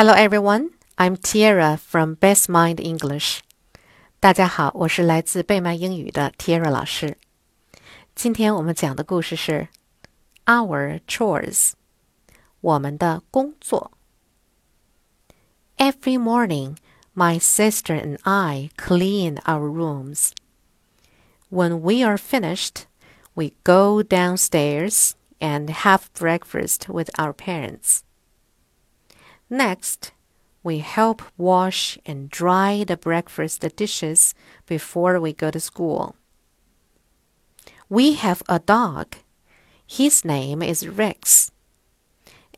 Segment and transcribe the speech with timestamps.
[0.00, 3.40] Hello everyone, I'm Tiara from Best Mind English.
[4.20, 7.16] 大家好，我是来自贝麦英语的 Tiara 老师。
[8.14, 9.68] 今天我们讲的故事是
[10.44, 11.72] Our Chores，
[12.60, 13.92] 我们的工作。
[15.78, 16.76] Every morning,
[17.14, 20.30] my sister and I clean our rooms.
[21.50, 22.84] When we are finished,
[23.34, 28.00] we go downstairs and have breakfast with our parents.
[29.53, 30.13] Next,
[30.63, 34.33] we help wash and dry the breakfast dishes
[34.65, 36.15] before we go to school.
[37.89, 39.17] We have a dog.
[39.85, 41.51] His name is Rex.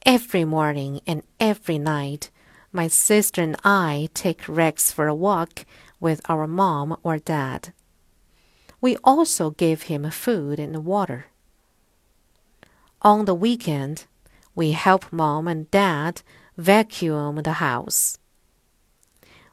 [0.06, 2.30] Every morning and every night,
[2.72, 5.66] my sister and I take Rex for a walk
[6.00, 7.74] with our mom or dad.
[8.80, 11.26] We also give him food and water.
[13.02, 14.06] On the weekend,
[14.56, 16.22] we help mom and dad
[16.58, 18.18] vacuum the house.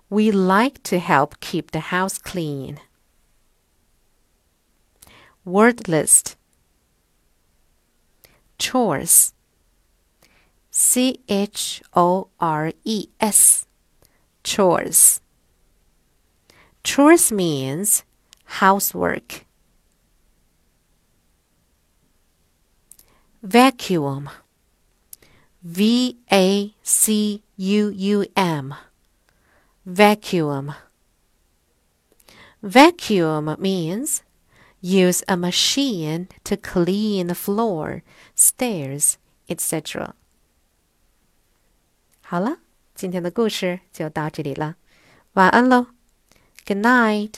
[0.08, 2.80] We like to help keep the house clean.
[5.44, 6.36] Word list
[8.58, 9.32] Chores
[10.70, 13.66] C H O R E S
[14.44, 15.20] Chores
[16.84, 18.04] Chores means
[18.44, 19.46] housework.
[23.42, 24.28] Vacuum
[25.61, 28.73] V A C U U M.
[29.85, 30.73] Vacuum.
[32.61, 34.21] Vacuum means
[34.81, 38.01] use a machine to clean the floor,
[38.35, 39.15] stairs,
[39.47, 40.13] etc.
[42.21, 42.57] 好了，
[42.95, 44.75] 今天的故事就到这里了，
[45.33, 45.87] 晚安喽，
[46.65, 47.33] Good night。